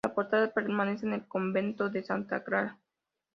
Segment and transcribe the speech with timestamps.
[0.03, 2.79] La portada permanece en el convento de Santa Clara.